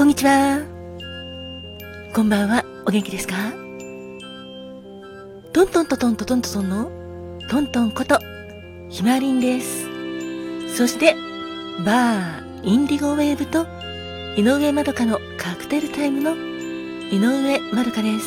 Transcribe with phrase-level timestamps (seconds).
[0.00, 0.62] こんにちは。
[2.14, 3.34] こんばんは、お元気ですか？
[5.52, 6.90] トントントントントントンの
[7.50, 8.18] トントンこと、
[8.88, 9.84] ひまりんです。
[10.74, 11.14] そして、
[11.84, 13.66] バー、インディゴウェーブと、
[14.38, 18.26] 井上まどかのカクテルタイムの井上まどかです。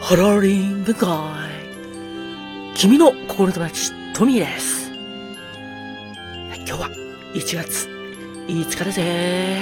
[0.00, 1.10] ハラリン部会。
[2.74, 4.90] 君の心友達、トミーです。
[6.56, 6.88] 今日は
[7.34, 7.91] 1月
[8.48, 9.58] 5日だぜ。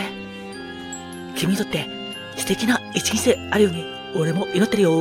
[1.36, 1.86] 君にとって
[2.36, 3.84] 素敵な一日であるように
[4.16, 4.90] 俺も祈ってるよ。
[4.90, 4.96] フ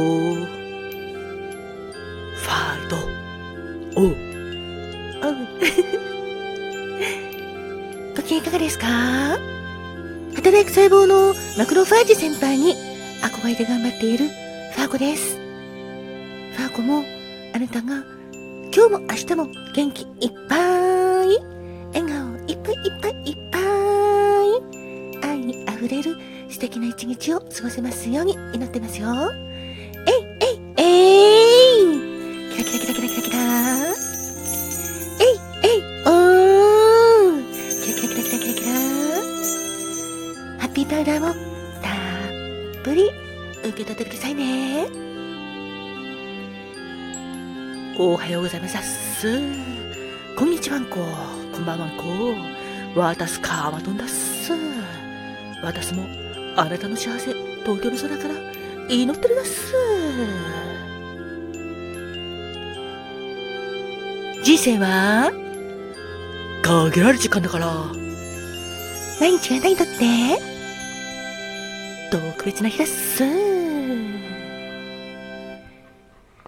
[2.48, 2.96] ァイト。
[4.00, 4.06] おう。
[4.06, 4.16] おう。
[8.16, 8.88] ご機嫌いかがですか？
[10.36, 12.76] 働く細胞のマクロファージ先輩に
[13.22, 14.28] 憧れて頑張っている
[14.76, 15.36] ファーコです。
[16.56, 17.04] ファーコも
[17.54, 18.04] あなたが
[18.74, 20.60] 今日も明日も元気いっぱい、
[25.90, 26.18] れる
[26.50, 29.32] 素敵な一日を過ごせますように祈ってますよ。
[30.06, 30.84] えい、えい、え
[31.82, 32.00] い
[32.52, 33.38] キラキラキラキラキラキラ
[35.20, 35.28] えい、
[35.64, 38.72] えい、おーキラキラキラキラキラキラ
[40.60, 43.10] ハッピーパウダーもたっぷり
[43.64, 44.88] 受け取ってくださいね。
[48.02, 49.28] おはようございます。
[50.38, 51.00] こんにちはんこ。
[51.54, 52.04] こんばんはんこ。
[52.96, 54.79] 私、カマトンだっす。
[55.62, 56.08] 私も
[56.56, 58.36] あなたの幸せ、東京の空から
[58.90, 59.74] 祈ってるだっす。
[64.44, 65.32] 人生は、
[66.64, 67.72] 限られる時間だから、
[69.20, 70.42] 毎日があなたにとって、
[72.12, 73.24] 特別な日だっす。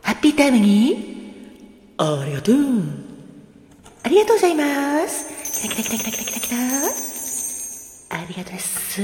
[0.01, 2.55] ハッピータイムに、ありがとう。
[4.03, 5.61] ありがとうございます。
[5.61, 6.51] キラキラキラキラキラキラキ
[7.05, 7.10] ラ。
[8.21, 9.01] ありがとうです。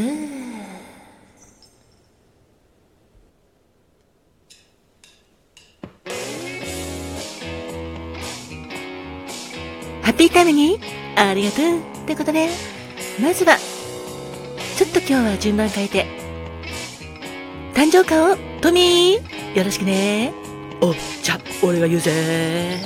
[10.04, 10.80] ハッピータイムに
[11.16, 12.50] ありがとうってことで、
[13.20, 13.58] まずは、
[14.78, 16.06] ちょっと今日は順番変えて、
[17.74, 20.32] 誕生花をトミーよろしくね。
[20.80, 22.78] お、じゃ、俺が言うぜ。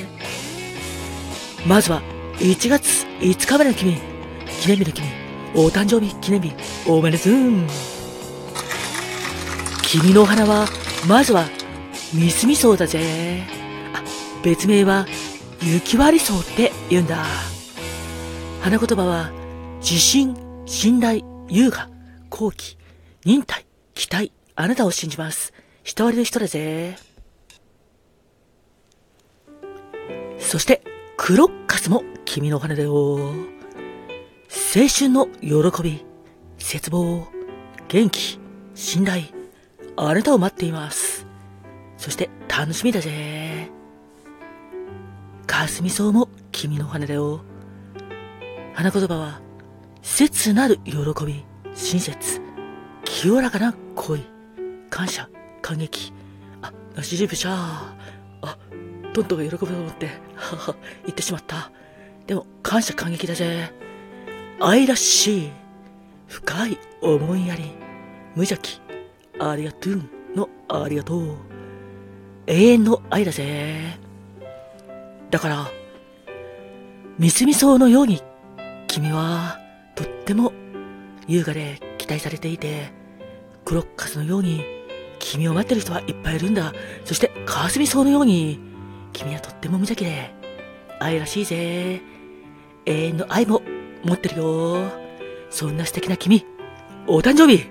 [1.67, 2.01] まずは、
[2.37, 3.95] 1月5日までの君、
[4.61, 5.20] 記念日の君、
[5.53, 6.53] お誕生日記念日、
[6.87, 7.33] おめでとう。
[9.83, 10.65] 君のお花は、
[11.07, 11.45] まずは、
[12.13, 13.43] ミスミソウだぜ。
[13.93, 14.01] あ、
[14.43, 15.05] 別名は、
[15.61, 17.25] 雪割り層って言うんだ。
[18.61, 19.31] 花言葉は、
[19.81, 21.89] 自信、信頼、優雅、
[22.29, 22.77] 好奇、
[23.25, 25.53] 忍耐、期待、あなたを信じます。
[25.83, 26.95] 人割りの人だぜ。
[30.39, 30.81] そして、
[31.17, 33.60] クロッカスも君のお花だよ。
[34.73, 36.05] 青春の喜び、
[36.57, 37.27] 絶望、
[37.89, 38.39] 元気、
[38.73, 39.23] 信頼、
[39.97, 41.27] あなたを待っています。
[41.97, 43.69] そして楽しみだぜ。
[45.45, 47.41] かすみそうも君の花だよ。
[48.73, 49.41] 花言葉は、
[50.01, 50.93] 切なる喜
[51.25, 51.43] び、
[51.73, 52.39] 親切、
[53.03, 54.23] 清らかな恋、
[54.89, 55.29] 感謝、
[55.61, 56.13] 感激。
[56.61, 58.47] あ、なしじぶしゃー。
[58.47, 58.57] あ、
[59.11, 61.73] トントが喜ぶと思って、はは、言ってしまった。
[62.25, 63.90] でも、感謝感激だぜ。
[64.63, 65.51] 愛らしい、
[66.27, 67.63] 深い思いやり、
[68.35, 68.79] 無邪気、
[69.39, 70.03] ありがとう
[70.35, 71.35] のありがとう。
[72.45, 73.97] 永遠の愛だぜ。
[75.31, 75.67] だから、
[77.17, 78.21] みすみそうのように、
[78.85, 79.59] 君は、
[79.95, 80.53] とっても、
[81.27, 82.91] 優雅で期待されていて、
[83.65, 84.63] クロッカスのように、
[85.17, 86.71] 君を待ってる人はいっぱいいるんだ。
[87.03, 88.59] そして、カスミソウのように、
[89.11, 90.31] 君はとっても無邪気で、
[90.99, 91.99] 愛らしいぜ。
[92.85, 93.63] 永遠の愛も
[94.03, 94.91] 持ってるよ。
[95.49, 96.45] そんな素敵な君、
[97.07, 97.65] お誕生日、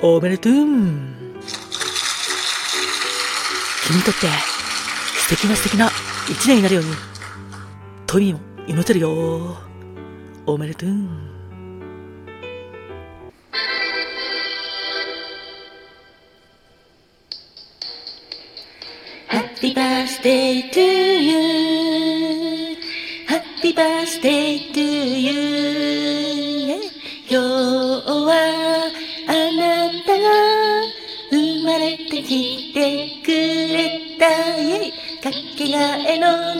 [0.00, 0.52] おめでとう。
[0.52, 0.66] 君
[3.96, 4.26] にとって、
[5.16, 5.90] 素敵な素敵な
[6.30, 6.90] 一年になるように、
[8.06, 9.58] トミーも祈ってるよ。
[10.46, 10.90] おめでとう。
[19.28, 21.03] Happy birthday to you.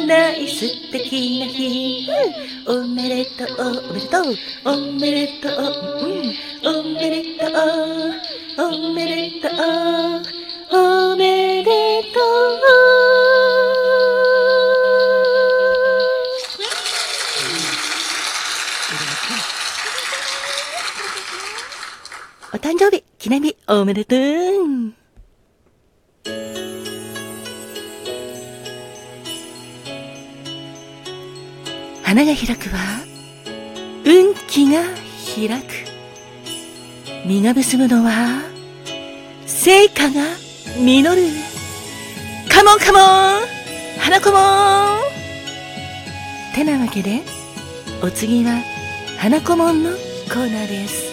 [0.04, 2.06] えのない素敵な日、
[2.66, 2.78] う。
[2.78, 3.48] ん、おめでとう。
[3.64, 4.36] おめでとう。
[4.64, 6.12] おめでとう、う。
[6.22, 7.50] ん、おめでとう。
[8.60, 9.52] おめでとう。
[10.72, 12.22] おめでとう。
[22.52, 25.03] お誕生日、記念日、おめでとう。
[32.14, 33.04] 花が開くは、
[34.04, 34.84] 運気が
[35.34, 35.74] 開く。
[37.26, 38.40] 実が結ぶのは、
[39.46, 40.22] 成果が
[40.78, 41.28] 実る。
[42.48, 43.48] カモンカモン
[43.98, 45.00] 花子もん
[46.54, 47.22] てなわけで、
[48.00, 48.62] お次は、
[49.18, 51.12] 花子もんのコーナーです。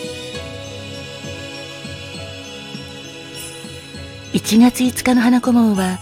[4.33, 5.97] 1月5日の花子門は、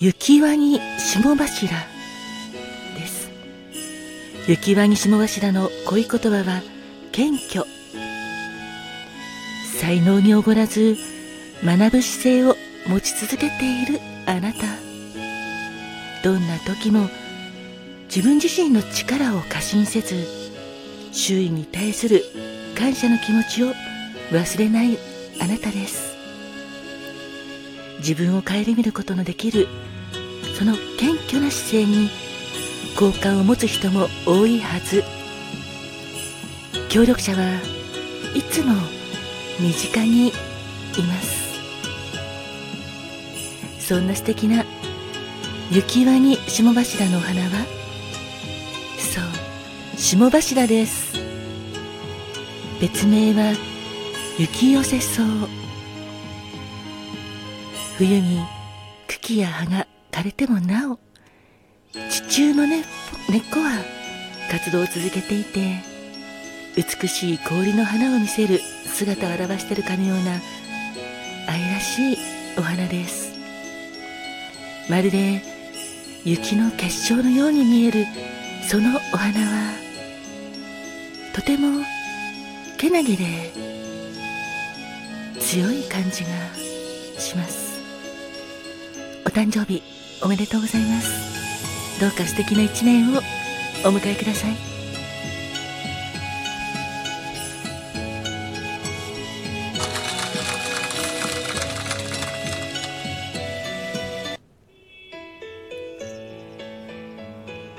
[0.00, 1.97] 雪輪に霜柱。
[4.48, 6.62] 雪輪に霜柱の恋言葉は、
[7.12, 7.64] 謙虚。
[9.78, 10.96] 才能におごらず、
[11.62, 12.56] 学ぶ姿勢を
[12.88, 14.58] 持ち続けているあなた。
[16.24, 17.08] どんな時も、
[18.04, 20.26] 自分自身の力を過信せず、
[21.12, 22.24] 周囲に対する
[22.76, 23.72] 感謝の気持ちを
[24.30, 24.98] 忘れない
[25.40, 26.16] あなたです
[27.98, 29.66] 自分を顧みることのできる
[30.56, 32.10] その謙虚な姿勢に
[32.98, 35.04] 好感を持つ人も多いはず。
[36.88, 37.60] 協力者は
[38.34, 38.74] いつも
[39.60, 40.32] 身近にい
[41.06, 41.60] ます。
[43.78, 44.64] そんな素敵な
[45.70, 47.66] 雪輪に霜柱のお花は？
[48.98, 49.24] そう
[49.96, 51.16] 霜柱です。
[52.80, 53.54] 別名は
[54.40, 55.22] 雪寄せ草
[57.96, 58.40] 冬に
[59.06, 60.98] 茎や葉が枯れてもなお。
[61.92, 62.84] 地中の、ね、
[63.30, 63.82] 根っこは
[64.50, 65.80] 活動を続けていて
[66.76, 70.32] 美しい氷の花を見せる姿を表しているかのような
[71.48, 72.18] 愛らしい
[72.58, 73.32] お花です。
[74.90, 75.42] まるで
[76.24, 78.06] 雪の結晶のように見える
[78.68, 79.72] そのお花は
[81.34, 81.84] とても
[82.76, 83.52] けなげで
[85.40, 86.28] 強い感じが
[87.18, 87.80] します。
[89.24, 89.82] お誕生日
[90.22, 91.47] おめでとうございます。
[92.00, 93.18] どうか素敵な一年を
[93.84, 94.56] お迎えください。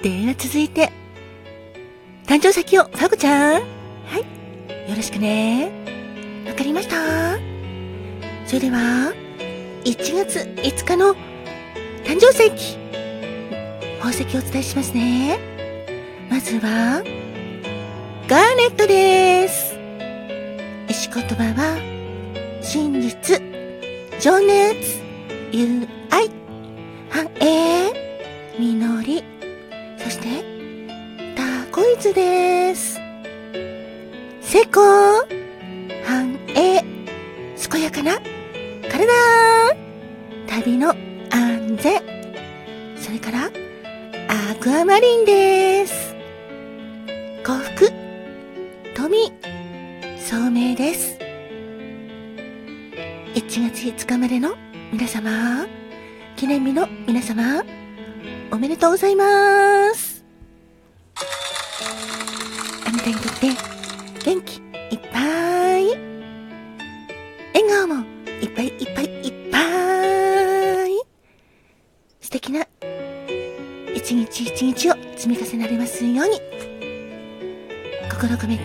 [0.01, 0.91] では続いて
[2.25, 3.61] 誕生石をファグちゃん。
[3.61, 3.61] は
[4.17, 4.89] い。
[4.89, 5.71] よろしくね。
[6.47, 7.37] わかりました。
[8.45, 9.13] それでは、
[9.83, 11.15] 1月5日の
[12.03, 12.77] 誕生石、
[13.99, 15.39] 宝石をお伝えしますね。
[16.29, 17.03] まずは、
[18.27, 19.75] ガーネットです。
[20.87, 21.77] 石言葉は、
[22.61, 23.41] 真実、
[24.19, 25.01] 情熱、
[25.51, 26.29] 友愛、
[27.09, 27.91] 繁栄、
[28.57, 29.23] 実り、
[29.97, 30.43] そして、
[31.35, 32.99] ターコイズです。
[34.49, 34.81] 成功
[36.03, 36.83] 繁栄
[37.69, 38.19] 健やかな
[38.89, 39.05] 体
[40.47, 40.89] 旅の
[41.29, 42.01] 安全
[42.97, 43.51] それから
[44.31, 46.13] アクアマリンです。
[47.43, 47.91] 幸福。
[48.93, 49.33] 富。
[50.19, 51.17] 聡明です。
[53.33, 54.53] 1月5日までの
[54.93, 55.65] 皆様。
[56.35, 57.63] 記念日の皆様。
[58.51, 60.08] おめでとうございます。
[74.43, 76.39] 一日を積み重ねられますように。
[78.09, 78.63] 心込めて、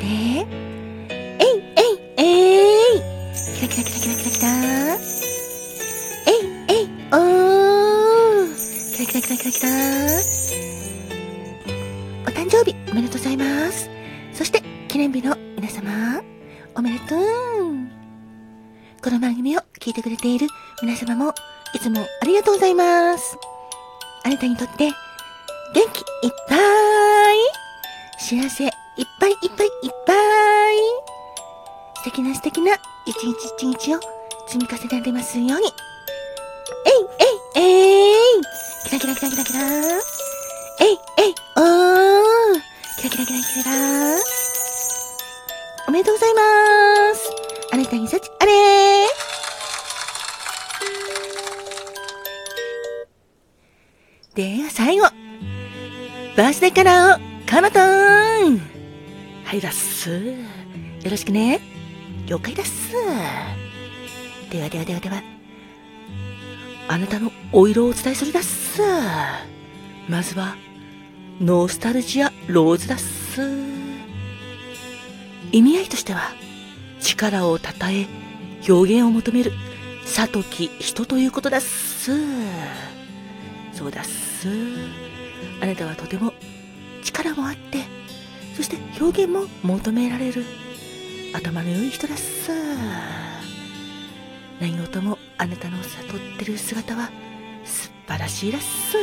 [1.09, 3.00] えいえいえい
[3.57, 4.49] キラキラキラキラキラキラ
[6.26, 6.35] えい
[6.69, 8.49] えいおー
[8.97, 9.69] キラキラキラキラキラ
[12.26, 13.90] お誕生日おめでとうございます。
[14.33, 16.23] そして記念日の皆様、
[16.76, 17.21] おめでとう。
[19.02, 20.47] この番組を聞いてくれている
[20.83, 21.35] 皆様も、
[21.75, 23.37] いつもありがとうございます。
[24.25, 24.90] あなたにとって、
[25.73, 26.56] 元気いっぱ
[27.33, 27.38] い、
[28.18, 28.71] 幸せいっ
[29.21, 30.12] ぱいいっぱいいっぱ
[30.73, 30.76] い、
[31.97, 32.75] 素敵な素敵な
[33.06, 34.00] 一日一日を
[34.47, 35.73] 積み重ねられますように。
[36.87, 36.92] えい
[37.56, 38.42] えいえい
[38.85, 39.61] キラキラキラキラキラ
[40.80, 42.61] えいえいおー
[42.99, 43.71] キラキラキラキラ
[45.88, 47.30] おめでとうございます。
[47.73, 48.52] あなたに幸あれ
[54.35, 55.24] では最後。
[56.37, 58.59] バースデーカラーをカマトン
[59.45, 60.11] はいだっす。
[60.11, 60.35] よ
[61.09, 61.61] ろしくね。
[62.26, 62.93] 了解だっす。
[64.50, 65.23] ではではではでは。
[66.88, 68.83] あなたのお色をお伝えするだっす。
[70.09, 70.57] まずは、
[71.41, 73.41] ノースタルジアローズだっす。
[75.53, 76.33] 意味合いとしては
[77.00, 78.07] 力をたたえ、
[78.69, 79.53] 表現を求める、
[80.05, 82.11] さとき人ということだっす。
[83.73, 84.49] そうだっす。
[85.61, 86.33] あなたはとても
[87.03, 87.85] 力もあって、
[88.57, 90.45] そして表現も求められる、
[91.35, 92.51] 頭の良い人だっす。
[94.61, 97.11] 何事もあなたの悟ってる姿は
[97.65, 98.97] 素晴らしいらっす。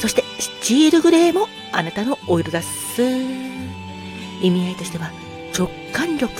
[0.00, 3.02] そして、スチールグレーもあなたのお色だっす。
[4.42, 5.10] 意味合いとしては、
[5.56, 6.32] 直感力、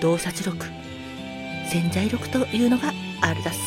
[0.00, 0.66] 洞察力、
[1.70, 3.60] 潜在力というのがあるだっす。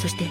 [0.00, 0.26] そして、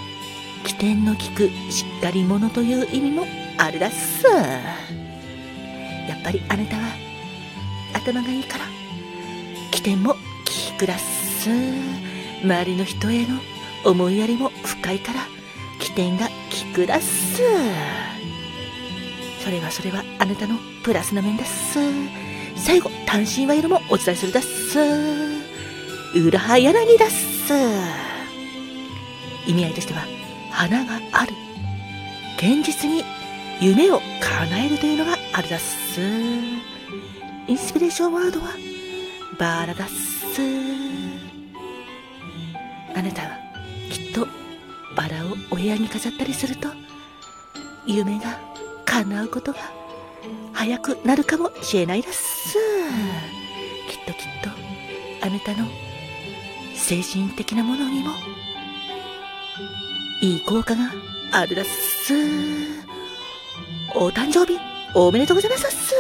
[0.64, 3.26] 起点の利くしっかり者という意味も
[3.58, 4.26] あるだっす。
[4.26, 6.84] やっぱりあなたは
[7.94, 8.66] 頭がいいから、
[9.72, 10.16] 起点も
[10.72, 11.50] 利くだっす。
[12.44, 13.40] 周りの人への
[13.86, 15.22] 思いやりも深いから、
[15.80, 17.42] 起点が利くだっす。
[19.44, 21.80] それはそれはあなたのプラスな面だっす。
[22.56, 24.80] 最後、単身は色もお伝えするだっす。
[26.16, 27.54] 裏は柳だっす。
[29.48, 30.06] 意味合いとしては、
[30.52, 31.34] 花がある。
[32.38, 33.04] 現実に
[33.60, 36.02] 夢を叶えるというのがあるだっす。
[37.48, 38.50] インスピレーションワードは、
[39.40, 40.42] バラだっす。
[42.96, 43.30] あなたは、
[43.90, 44.28] きっと、
[44.96, 46.70] バラをお部屋に飾ったりすると、
[47.86, 48.40] 夢が
[48.86, 49.60] 叶うことが
[50.54, 52.58] 早くなるかもしれないです
[53.90, 54.50] きっときっと
[55.26, 55.68] あなたの
[56.76, 58.12] 精神的なものにも
[60.22, 60.92] いい効果が
[61.32, 62.14] あるだっす。
[63.94, 64.58] お誕生日
[64.94, 65.94] おめでとうございます